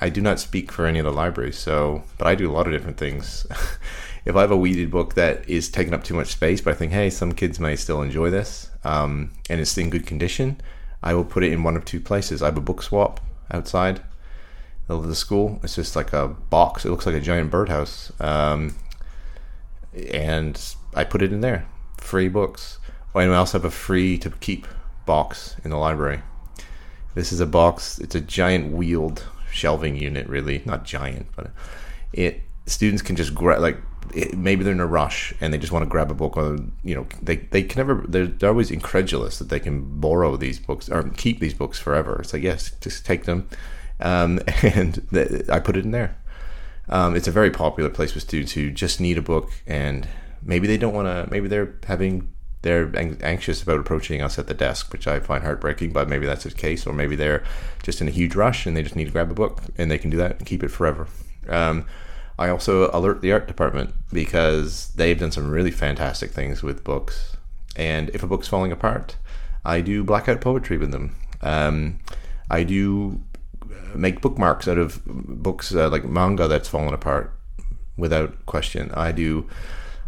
I 0.01 0.09
do 0.09 0.21
not 0.21 0.39
speak 0.39 0.71
for 0.71 0.85
any 0.85 0.99
of 0.99 1.05
the 1.05 1.11
libraries, 1.11 1.57
so 1.57 2.03
but 2.17 2.27
I 2.27 2.35
do 2.35 2.49
a 2.49 2.53
lot 2.53 2.67
of 2.67 2.73
different 2.73 2.97
things. 2.97 3.47
if 4.25 4.35
I 4.35 4.41
have 4.41 4.51
a 4.51 4.57
weeded 4.57 4.91
book 4.91 5.15
that 5.15 5.47
is 5.49 5.69
taking 5.69 5.93
up 5.93 6.03
too 6.03 6.13
much 6.13 6.27
space, 6.27 6.61
but 6.61 6.73
I 6.73 6.77
think, 6.77 6.91
hey, 6.91 7.09
some 7.09 7.31
kids 7.31 7.59
may 7.59 7.75
still 7.75 8.01
enjoy 8.01 8.29
this, 8.29 8.69
um, 8.83 9.31
and 9.49 9.61
it's 9.61 9.77
in 9.77 9.89
good 9.89 10.05
condition, 10.05 10.59
I 11.01 11.13
will 11.13 11.25
put 11.25 11.43
it 11.43 11.53
in 11.53 11.63
one 11.63 11.77
of 11.77 11.85
two 11.85 11.99
places. 11.99 12.41
I 12.41 12.47
have 12.47 12.57
a 12.57 12.61
book 12.61 12.81
swap 12.81 13.19
outside 13.51 14.01
of 14.89 15.07
the 15.07 15.15
school. 15.15 15.59
It's 15.63 15.75
just 15.75 15.95
like 15.95 16.13
a 16.13 16.27
box. 16.27 16.85
It 16.85 16.89
looks 16.89 17.05
like 17.05 17.15
a 17.15 17.21
giant 17.21 17.51
birdhouse. 17.51 18.11
Um, 18.19 18.75
and 20.11 20.59
I 20.93 21.03
put 21.03 21.21
it 21.21 21.31
in 21.31 21.41
there. 21.41 21.67
Free 21.97 22.27
books. 22.27 22.79
Oh, 23.13 23.19
and 23.19 23.31
I 23.31 23.37
also 23.37 23.59
have 23.59 23.65
a 23.65 23.71
free 23.71 24.17
to 24.19 24.29
keep 24.29 24.67
box 25.05 25.55
in 25.63 25.71
the 25.71 25.77
library. 25.77 26.21
This 27.13 27.31
is 27.31 27.39
a 27.39 27.45
box. 27.45 27.99
It's 27.99 28.15
a 28.15 28.21
giant 28.21 28.73
wheeled 28.73 29.25
shelving 29.51 29.95
unit, 29.95 30.27
really. 30.27 30.61
Not 30.65 30.83
giant, 30.83 31.27
but 31.35 31.51
it 32.11 32.41
students 32.65 33.01
can 33.01 33.15
just 33.15 33.33
grab 33.33 33.61
like 33.61 33.77
it, 34.13 34.37
maybe 34.37 34.63
they're 34.63 34.73
in 34.73 34.79
a 34.79 34.85
rush 34.85 35.33
and 35.39 35.53
they 35.53 35.57
just 35.57 35.71
want 35.71 35.83
to 35.83 35.89
grab 35.89 36.09
a 36.09 36.15
book 36.15 36.35
or 36.37 36.57
you 36.83 36.95
know 36.95 37.07
they, 37.21 37.37
they 37.37 37.61
can 37.61 37.79
never 37.79 38.05
they're, 38.07 38.27
they're 38.27 38.49
always 38.49 38.71
incredulous 38.71 39.37
that 39.39 39.49
they 39.49 39.59
can 39.59 39.99
borrow 39.99 40.35
these 40.35 40.59
books 40.59 40.89
or 40.89 41.03
keep 41.09 41.39
these 41.39 41.53
books 41.53 41.79
forever 41.79 42.19
it's 42.21 42.33
like 42.33 42.41
yes 42.41 42.71
just 42.81 43.05
take 43.05 43.25
them 43.25 43.47
um, 43.99 44.39
and 44.61 45.07
th- 45.11 45.49
I 45.49 45.59
put 45.59 45.77
it 45.77 45.85
in 45.85 45.91
there. 45.91 46.17
Um, 46.87 47.15
it's 47.15 47.27
a 47.27 47.31
very 47.31 47.49
popular 47.49 47.89
place 47.89 48.13
with 48.13 48.23
students 48.23 48.51
who 48.53 48.69
just 48.69 49.01
need 49.01 49.17
a 49.17 49.21
book 49.21 49.51
and 49.65 50.07
maybe 50.43 50.67
they 50.67 50.77
don't 50.77 50.93
want 50.93 51.07
to. 51.07 51.27
Maybe 51.31 51.47
they're 51.47 51.75
having 51.87 52.29
they're 52.65 52.91
anxious 53.21 53.61
about 53.61 53.79
approaching 53.79 54.23
us 54.23 54.39
at 54.39 54.47
the 54.47 54.55
desk, 54.55 54.91
which 54.91 55.07
I 55.07 55.19
find 55.19 55.43
heartbreaking. 55.43 55.93
But 55.93 56.09
maybe 56.09 56.25
that's 56.25 56.45
the 56.45 56.51
case, 56.51 56.87
or 56.87 56.93
maybe 56.93 57.15
they're 57.15 57.43
just 57.83 58.01
in 58.01 58.07
a 58.07 58.11
huge 58.11 58.35
rush 58.35 58.65
and 58.65 58.75
they 58.75 58.81
just 58.81 58.95
need 58.95 59.05
to 59.05 59.11
grab 59.11 59.29
a 59.29 59.35
book, 59.35 59.61
and 59.77 59.91
they 59.91 59.99
can 59.99 60.09
do 60.09 60.17
that 60.17 60.39
and 60.39 60.47
keep 60.47 60.63
it 60.63 60.71
forever. 60.71 61.07
Um, 61.47 61.85
I 62.39 62.49
also 62.49 62.89
alert 62.91 63.21
the 63.21 63.31
art 63.31 63.47
department 63.47 63.93
because 64.11 64.89
they've 64.95 65.17
done 65.17 65.31
some 65.31 65.51
really 65.51 65.69
fantastic 65.69 66.31
things 66.31 66.63
with 66.63 66.83
books. 66.83 67.37
And 67.75 68.09
if 68.09 68.23
a 68.23 68.27
book's 68.27 68.47
falling 68.47 68.71
apart, 68.71 69.15
I 69.63 69.81
do 69.81 70.03
blackout 70.03 70.41
poetry 70.41 70.77
with 70.77 70.91
them. 70.91 71.15
Um, 71.41 71.99
I 72.49 72.63
do 72.63 73.21
make 73.93 74.21
bookmarks 74.21 74.67
out 74.67 74.79
of 74.79 75.01
books 75.05 75.73
uh, 75.73 75.89
like 75.89 76.03
manga 76.03 76.47
that's 76.47 76.67
fallen 76.67 76.95
apart 76.95 77.31
without 77.95 78.45
question. 78.47 78.91
I 78.93 79.11
do. 79.11 79.47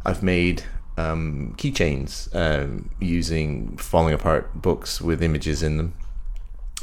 I've 0.05 0.23
made 0.23 0.63
um, 0.97 1.53
keychains 1.57 2.33
um, 2.35 2.89
using 2.99 3.77
falling 3.77 4.13
apart 4.13 4.61
books 4.61 4.99
with 4.99 5.21
images 5.21 5.63
in 5.63 5.77
them. 5.77 5.93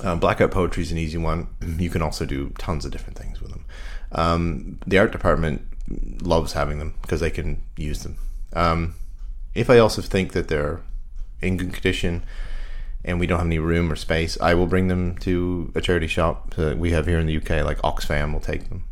Um, 0.02 0.18
blackout 0.18 0.50
poetry 0.50 0.82
is 0.82 0.92
an 0.92 0.98
easy 0.98 1.18
one. 1.18 1.48
You 1.78 1.90
can 1.90 2.02
also 2.02 2.24
do 2.24 2.50
tons 2.58 2.84
of 2.84 2.92
different 2.92 3.18
things 3.18 3.40
with 3.40 3.50
them. 3.50 3.64
Um, 4.12 4.78
the 4.86 4.98
art 4.98 5.12
department 5.12 5.62
loves 6.22 6.52
having 6.52 6.78
them 6.78 6.94
because 7.02 7.20
they 7.20 7.30
can 7.30 7.62
use 7.76 8.02
them. 8.02 8.16
Um, 8.52 8.94
if 9.54 9.68
I 9.68 9.78
also 9.78 10.02
think 10.02 10.32
that 10.32 10.48
they're 10.48 10.80
in 11.42 11.56
good 11.56 11.72
condition 11.72 12.22
and 13.04 13.20
we 13.20 13.26
don't 13.26 13.38
have 13.38 13.46
any 13.46 13.58
room 13.58 13.92
or 13.92 13.96
space, 13.96 14.38
I 14.40 14.54
will 14.54 14.66
bring 14.66 14.88
them 14.88 15.16
to 15.18 15.72
a 15.74 15.80
charity 15.80 16.06
shop 16.06 16.54
that 16.54 16.78
we 16.78 16.92
have 16.92 17.06
here 17.06 17.18
in 17.18 17.26
the 17.26 17.36
UK, 17.36 17.64
like 17.64 17.78
Oxfam 17.78 18.32
will 18.32 18.40
take 18.40 18.68
them. 18.68 18.84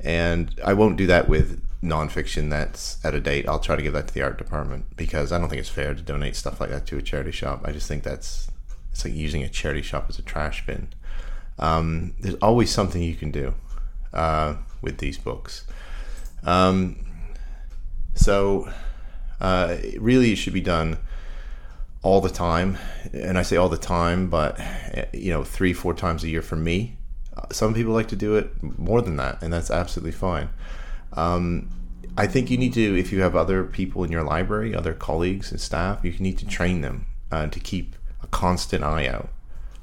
And 0.00 0.58
I 0.64 0.74
won't 0.74 0.96
do 0.96 1.06
that 1.06 1.28
with 1.28 1.62
nonfiction 1.82 2.50
that's 2.50 3.04
out 3.04 3.14
of 3.14 3.22
date. 3.22 3.48
I'll 3.48 3.58
try 3.60 3.76
to 3.76 3.82
give 3.82 3.92
that 3.92 4.08
to 4.08 4.14
the 4.14 4.22
art 4.22 4.38
department 4.38 4.96
because 4.96 5.32
I 5.32 5.38
don't 5.38 5.48
think 5.48 5.60
it's 5.60 5.68
fair 5.68 5.94
to 5.94 6.02
donate 6.02 6.36
stuff 6.36 6.60
like 6.60 6.70
that 6.70 6.86
to 6.86 6.98
a 6.98 7.02
charity 7.02 7.32
shop. 7.32 7.62
I 7.64 7.72
just 7.72 7.88
think 7.88 8.02
that's 8.02 8.50
it's 8.92 9.04
like 9.04 9.14
using 9.14 9.42
a 9.42 9.48
charity 9.48 9.82
shop 9.82 10.06
as 10.08 10.18
a 10.18 10.22
trash 10.22 10.64
bin. 10.66 10.88
Um, 11.58 12.14
there's 12.20 12.36
always 12.36 12.70
something 12.70 13.02
you 13.02 13.14
can 13.14 13.30
do 13.30 13.54
uh, 14.12 14.56
with 14.80 14.98
these 14.98 15.18
books. 15.18 15.66
Um, 16.44 16.96
so 18.14 18.70
uh, 19.40 19.76
really, 19.98 20.32
it 20.32 20.36
should 20.36 20.54
be 20.54 20.60
done 20.60 20.98
all 22.02 22.20
the 22.20 22.30
time, 22.30 22.78
and 23.12 23.36
I 23.36 23.42
say 23.42 23.56
all 23.56 23.68
the 23.68 23.76
time, 23.76 24.30
but 24.30 24.58
you 25.12 25.32
know, 25.32 25.44
three, 25.44 25.72
four 25.72 25.92
times 25.92 26.24
a 26.24 26.28
year 26.28 26.42
for 26.42 26.56
me. 26.56 26.95
Some 27.52 27.74
people 27.74 27.92
like 27.92 28.08
to 28.08 28.16
do 28.16 28.36
it 28.36 28.50
more 28.78 29.02
than 29.02 29.16
that, 29.16 29.42
and 29.42 29.52
that's 29.52 29.70
absolutely 29.70 30.12
fine. 30.12 30.48
Um, 31.12 31.70
I 32.16 32.26
think 32.26 32.50
you 32.50 32.56
need 32.56 32.72
to, 32.74 32.98
if 32.98 33.12
you 33.12 33.20
have 33.20 33.36
other 33.36 33.64
people 33.64 34.04
in 34.04 34.10
your 34.10 34.22
library, 34.22 34.74
other 34.74 34.94
colleagues 34.94 35.50
and 35.50 35.60
staff, 35.60 36.04
you 36.04 36.12
need 36.18 36.38
to 36.38 36.46
train 36.46 36.80
them 36.80 37.06
uh, 37.30 37.48
to 37.48 37.60
keep 37.60 37.94
a 38.22 38.26
constant 38.28 38.82
eye 38.82 39.06
out 39.06 39.28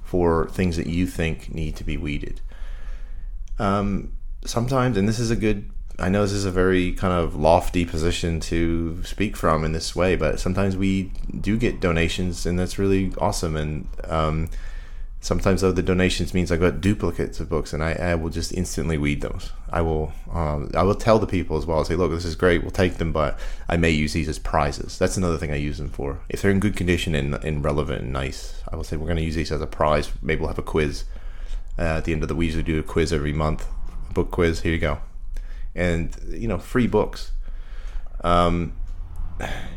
for 0.03 0.47
things 0.49 0.77
that 0.77 0.87
you 0.87 1.05
think 1.05 1.53
need 1.53 1.75
to 1.75 1.83
be 1.83 1.95
weeded. 1.95 2.41
Um, 3.59 4.13
sometimes, 4.45 4.97
and 4.97 5.07
this 5.07 5.19
is 5.19 5.29
a 5.29 5.35
good 5.35 5.69
I 5.99 6.09
know 6.09 6.23
this 6.23 6.31
is 6.31 6.45
a 6.45 6.51
very 6.51 6.91
kind 6.93 7.13
of 7.13 7.35
lofty 7.35 7.85
position 7.85 8.39
to 8.41 9.03
speak 9.03 9.37
from 9.37 9.63
in 9.63 9.73
this 9.73 9.95
way, 9.95 10.15
but 10.15 10.39
sometimes 10.39 10.75
we 10.75 11.11
do 11.39 11.57
get 11.57 11.79
donations, 11.79 12.45
and 12.45 12.57
that's 12.57 12.79
really 12.79 13.13
awesome. 13.19 13.55
And 13.55 13.87
um, 14.05 14.49
sometimes, 15.23 15.61
though, 15.61 15.71
the 15.71 15.81
donations 15.81 16.33
means 16.33 16.51
I 16.51 16.57
got 16.57 16.81
duplicates 16.81 17.39
of 17.39 17.49
books, 17.49 17.73
and 17.73 17.83
I, 17.83 17.93
I 17.93 18.15
will 18.15 18.29
just 18.29 18.53
instantly 18.53 18.97
weed 18.97 19.21
those. 19.21 19.51
I 19.71 19.81
will, 19.81 20.13
um, 20.31 20.69
I 20.75 20.83
will 20.83 20.93
tell 20.93 21.17
the 21.17 21.25
people 21.25 21.57
as 21.57 21.65
well. 21.65 21.79
I'll 21.79 21.85
say, 21.85 21.95
look, 21.95 22.11
this 22.11 22.25
is 22.25 22.35
great. 22.35 22.61
We'll 22.61 22.69
take 22.69 22.95
them, 22.95 23.11
but 23.11 23.39
I 23.67 23.77
may 23.77 23.89
use 23.89 24.13
these 24.13 24.29
as 24.29 24.37
prizes. 24.37 24.99
That's 24.99 25.17
another 25.17 25.39
thing 25.39 25.51
I 25.51 25.55
use 25.55 25.79
them 25.79 25.89
for. 25.89 26.19
If 26.29 26.41
they're 26.41 26.51
in 26.51 26.59
good 26.59 26.77
condition 26.77 27.15
and, 27.15 27.33
and 27.35 27.63
relevant 27.65 28.03
and 28.03 28.13
nice, 28.13 28.61
I 28.71 28.75
will 28.75 28.83
say 28.83 28.97
we're 28.97 29.07
going 29.07 29.17
to 29.17 29.23
use 29.23 29.35
these 29.35 29.51
as 29.51 29.61
a 29.61 29.67
prize. 29.67 30.11
Maybe 30.21 30.41
we'll 30.41 30.49
have 30.49 30.59
a 30.59 30.61
quiz 30.61 31.05
uh, 31.79 31.97
at 31.97 32.05
the 32.05 32.13
end 32.13 32.21
of 32.21 32.29
the. 32.29 32.35
week. 32.35 32.55
We 32.55 32.61
do 32.61 32.79
a 32.79 32.83
quiz 32.83 33.11
every 33.11 33.33
month, 33.33 33.65
book 34.13 34.29
quiz. 34.29 34.61
Here 34.61 34.73
you 34.73 34.79
go 34.79 34.99
and 35.75 36.15
you 36.29 36.47
know 36.47 36.57
free 36.57 36.87
books 36.87 37.31
um, 38.23 38.73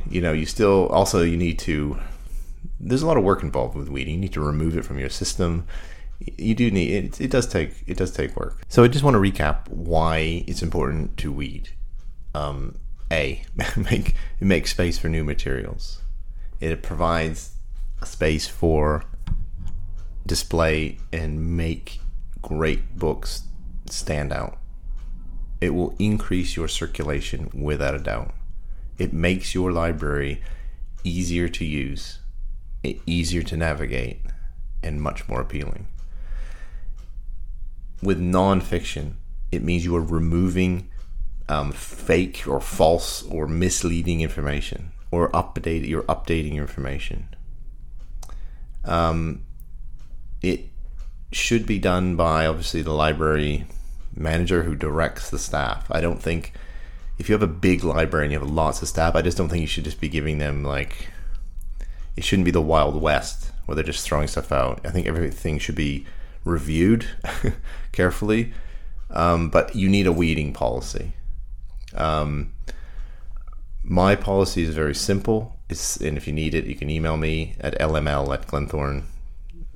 you 0.08 0.20
know 0.20 0.32
you 0.32 0.46
still 0.46 0.86
also 0.88 1.22
you 1.22 1.36
need 1.36 1.58
to 1.58 1.98
there's 2.78 3.02
a 3.02 3.06
lot 3.06 3.16
of 3.16 3.24
work 3.24 3.42
involved 3.42 3.76
with 3.76 3.88
weeding. 3.88 4.14
You 4.14 4.20
need 4.20 4.32
to 4.34 4.40
remove 4.40 4.76
it 4.76 4.84
from 4.84 4.98
your 4.98 5.08
system. 5.08 5.66
You 6.20 6.54
do 6.54 6.70
need 6.70 6.92
it, 6.92 7.20
it 7.20 7.30
does 7.30 7.46
take 7.46 7.84
it 7.86 7.96
does 7.96 8.10
take 8.10 8.36
work. 8.36 8.62
So 8.68 8.82
i 8.84 8.88
just 8.88 9.04
want 9.04 9.14
to 9.14 9.20
recap 9.20 9.68
why 9.68 10.44
it's 10.46 10.62
important 10.62 11.16
to 11.18 11.32
weed. 11.32 11.70
Um, 12.34 12.76
a 13.10 13.44
make 13.76 14.14
it 14.40 14.44
makes 14.44 14.70
space 14.70 14.98
for 14.98 15.08
new 15.08 15.24
materials. 15.24 16.02
It 16.60 16.82
provides 16.82 17.54
a 18.00 18.06
space 18.06 18.48
for 18.48 19.04
display 20.26 20.98
and 21.12 21.56
make 21.56 22.00
great 22.42 22.96
books 22.98 23.42
stand 23.88 24.32
out. 24.32 24.58
It 25.60 25.70
will 25.70 25.94
increase 25.98 26.56
your 26.56 26.68
circulation 26.68 27.50
without 27.54 27.94
a 27.94 27.98
doubt. 27.98 28.34
It 28.98 29.12
makes 29.12 29.54
your 29.54 29.72
library 29.72 30.42
easier 31.04 31.48
to 31.48 31.64
use, 31.64 32.18
easier 33.06 33.42
to 33.42 33.56
navigate, 33.56 34.20
and 34.82 35.02
much 35.02 35.28
more 35.28 35.40
appealing. 35.40 35.86
With 38.02 38.20
nonfiction, 38.20 39.14
it 39.50 39.62
means 39.62 39.84
you 39.84 39.96
are 39.96 40.02
removing 40.02 40.90
um, 41.48 41.72
fake 41.72 42.44
or 42.46 42.60
false 42.60 43.22
or 43.24 43.46
misleading 43.46 44.20
information, 44.20 44.92
or 45.10 45.30
update. 45.32 45.88
You're 45.88 46.02
updating 46.04 46.54
your 46.54 46.64
information. 46.64 47.28
Um, 48.84 49.44
it 50.42 50.66
should 51.32 51.66
be 51.66 51.78
done 51.78 52.16
by 52.16 52.46
obviously 52.46 52.82
the 52.82 52.92
library 52.92 53.66
manager 54.14 54.62
who 54.62 54.74
directs 54.74 55.30
the 55.30 55.38
staff. 55.38 55.86
I 55.90 56.00
don't 56.00 56.22
think 56.22 56.52
if 57.18 57.28
you 57.28 57.32
have 57.32 57.42
a 57.42 57.46
big 57.46 57.82
library 57.84 58.26
and 58.26 58.32
you 58.32 58.38
have 58.38 58.48
lots 58.48 58.82
of 58.82 58.88
staff, 58.88 59.14
I 59.14 59.22
just 59.22 59.36
don't 59.36 59.48
think 59.48 59.60
you 59.60 59.66
should 59.66 59.84
just 59.84 60.00
be 60.00 60.08
giving 60.08 60.38
them 60.38 60.62
like 60.62 61.08
it 62.16 62.24
shouldn't 62.24 62.44
be 62.44 62.50
the 62.50 62.60
wild 62.60 63.00
west 63.00 63.52
where 63.64 63.74
they're 63.74 63.84
just 63.84 64.06
throwing 64.06 64.28
stuff 64.28 64.52
out. 64.52 64.80
I 64.84 64.90
think 64.90 65.06
everything 65.06 65.58
should 65.58 65.74
be 65.74 66.06
reviewed 66.44 67.06
carefully, 67.92 68.52
um, 69.10 69.50
but 69.50 69.74
you 69.74 69.88
need 69.88 70.06
a 70.06 70.12
weeding 70.12 70.52
policy. 70.52 71.12
Um, 71.94 72.52
my 73.82 74.16
policy 74.16 74.62
is 74.62 74.74
very 74.74 74.94
simple. 74.94 75.56
It's, 75.68 75.96
and 75.96 76.16
if 76.16 76.26
you 76.26 76.32
need 76.32 76.54
it, 76.54 76.64
you 76.64 76.74
can 76.74 76.90
email 76.90 77.16
me 77.16 77.56
at 77.60 77.78
lml 77.78 78.32
at 78.32 78.46
glenthorne. 78.46 79.04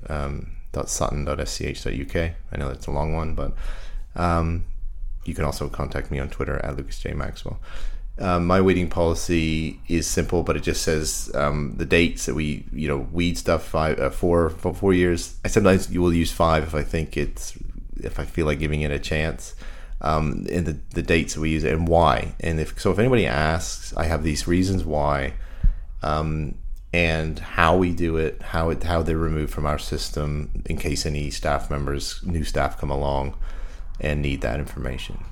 Um. 0.09 0.56
I 2.52 2.56
know 2.56 2.68
that's 2.68 2.87
a 2.87 2.92
long 2.92 3.14
one, 3.14 3.35
but 3.35 3.54
um, 4.14 4.64
you 5.25 5.35
can 5.35 5.44
also 5.44 5.68
contact 5.68 6.11
me 6.11 6.18
on 6.18 6.30
Twitter 6.30 6.64
at 6.64 6.76
Lucas 6.76 7.00
J 7.00 7.12
Maxwell. 7.12 7.61
Um, 8.21 8.47
my 8.47 8.61
weeding 8.61 8.91
policy 8.91 9.81
is 9.89 10.07
simple, 10.07 10.43
but 10.43 10.55
it 10.55 10.62
just 10.62 10.83
says 10.83 11.31
um, 11.35 11.75
the 11.79 11.87
dates 11.87 12.27
that 12.27 12.35
we, 12.35 12.67
you 12.71 12.87
know, 12.87 12.99
weed 12.99 13.39
stuff 13.39 13.65
five, 13.65 13.99
uh, 13.99 14.11
four, 14.11 14.50
four 14.50 14.93
years. 14.93 15.39
I 15.43 15.49
sometimes 15.49 15.91
you 15.91 16.03
will 16.03 16.12
use 16.12 16.31
five 16.31 16.65
if 16.65 16.75
I 16.75 16.83
think 16.83 17.17
it's, 17.17 17.59
if 17.97 18.21
I 18.21 18.27
feel 18.27 18.45
like 18.45 18.59
giving 18.59 18.83
it 18.83 18.91
a 18.91 18.99
chance. 18.99 19.55
Um, 20.03 20.47
and 20.50 20.67
the, 20.67 20.79
the 20.95 21.03
dates 21.03 21.35
that 21.35 21.41
we 21.41 21.50
use 21.50 21.65
and 21.65 21.89
why. 21.89 22.35
And 22.41 22.61
if 22.61 22.79
so, 22.81 22.91
if 22.91 22.99
anybody 22.99 23.27
asks, 23.27 23.95
I 23.97 24.05
have 24.05 24.23
these 24.23 24.47
reasons 24.47 24.85
why, 24.85 25.35
um, 26.03 26.55
and 26.93 27.39
how 27.39 27.77
we 27.77 27.95
do 27.95 28.17
it, 28.17 28.41
how 28.43 28.71
it, 28.71 28.83
how 28.83 29.03
they're 29.03 29.17
removed 29.17 29.53
from 29.53 29.67
our 29.67 29.79
system 29.79 30.62
in 30.67 30.77
case 30.77 31.07
any 31.07 31.31
staff 31.31 31.71
members, 31.71 32.23
new 32.23 32.45
staff 32.45 32.79
come 32.79 32.91
along 32.91 33.37
and 33.99 34.21
need 34.23 34.41
that 34.41 34.59
information. 34.59 35.23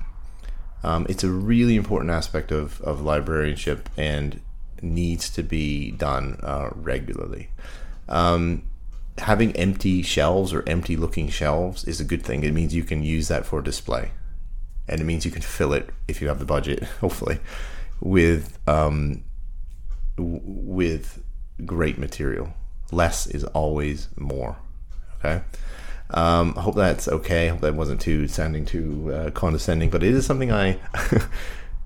Um, 0.83 1.05
it's 1.09 1.23
a 1.23 1.29
really 1.29 1.75
important 1.75 2.11
aspect 2.11 2.51
of, 2.51 2.81
of 2.81 3.01
librarianship 3.01 3.89
and 3.97 4.41
needs 4.81 5.29
to 5.31 5.43
be 5.43 5.91
done 5.91 6.39
uh, 6.41 6.69
regularly. 6.73 7.49
Um, 8.07 8.63
having 9.17 9.55
empty 9.55 10.01
shelves 10.01 10.53
or 10.53 10.63
empty 10.67 10.95
looking 10.95 11.29
shelves 11.29 11.83
is 11.83 11.99
a 11.99 12.05
good 12.05 12.23
thing. 12.23 12.43
It 12.43 12.53
means 12.53 12.73
you 12.73 12.83
can 12.83 13.03
use 13.03 13.27
that 13.27 13.45
for 13.45 13.61
display. 13.61 14.11
And 14.87 14.99
it 15.01 15.03
means 15.03 15.25
you 15.25 15.31
can 15.31 15.41
fill 15.41 15.73
it 15.73 15.89
if 16.07 16.21
you 16.21 16.27
have 16.29 16.39
the 16.39 16.45
budget, 16.45 16.83
hopefully, 17.01 17.39
with 17.99 18.57
um, 18.67 19.23
w- 20.17 20.41
with 20.43 21.21
great 21.65 21.97
material. 21.99 22.53
Less 22.91 23.27
is 23.27 23.43
always 23.43 24.07
more. 24.17 24.57
Okay. 25.19 25.43
Um, 26.11 26.53
I 26.57 26.61
hope 26.61 26.75
that's 26.75 27.07
okay. 27.07 27.47
I 27.47 27.49
hope 27.51 27.61
that 27.61 27.75
wasn't 27.75 28.01
too 28.01 28.27
sounding 28.27 28.65
too 28.65 29.13
uh, 29.13 29.31
condescending, 29.31 29.89
but 29.89 30.03
it 30.03 30.13
is 30.13 30.25
something 30.25 30.51
I. 30.51 30.79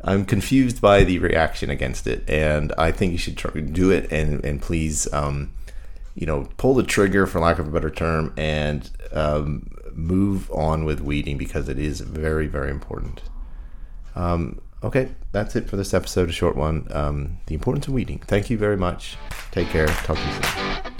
I'm 0.05 0.25
confused 0.25 0.81
by 0.81 1.05
the 1.05 1.19
reaction 1.19 1.69
against 1.69 2.07
it, 2.07 2.29
and 2.29 2.73
I 2.77 2.91
think 2.91 3.13
you 3.13 3.17
should 3.17 3.37
try, 3.37 3.61
do 3.61 3.89
it. 3.89 4.11
And 4.11 4.43
and 4.43 4.61
please, 4.61 5.11
um, 5.13 5.53
you 6.13 6.25
know, 6.25 6.49
pull 6.57 6.73
the 6.73 6.83
trigger, 6.83 7.25
for 7.25 7.39
lack 7.39 7.57
of 7.57 7.67
a 7.67 7.71
better 7.71 7.89
term, 7.89 8.33
and 8.35 8.89
um, 9.13 9.69
move 9.93 10.51
on 10.51 10.83
with 10.83 10.99
weeding 10.99 11.37
because 11.37 11.69
it 11.69 11.79
is 11.79 12.01
very 12.01 12.47
very 12.47 12.69
important. 12.69 13.21
Um, 14.15 14.59
okay, 14.83 15.11
that's 15.31 15.55
it 15.55 15.69
for 15.69 15.77
this 15.77 15.93
episode, 15.93 16.29
a 16.29 16.33
short 16.33 16.57
one. 16.57 16.87
Um, 16.91 17.37
the 17.45 17.55
importance 17.55 17.87
of 17.87 17.93
weeding. 17.93 18.19
Thank 18.19 18.49
you 18.49 18.57
very 18.57 18.77
much. 18.77 19.17
Take 19.51 19.69
care. 19.69 19.87
Talk 19.87 20.17
to 20.17 20.25
you 20.25 20.33
soon. 20.33 20.92